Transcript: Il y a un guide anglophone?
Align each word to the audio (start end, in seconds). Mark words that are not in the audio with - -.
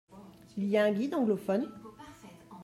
Il 0.57 0.65
y 0.65 0.77
a 0.77 0.83
un 0.83 0.91
guide 0.91 1.13
anglophone? 1.13 1.69